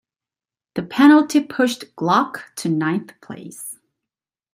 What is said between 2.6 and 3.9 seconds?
ninth place.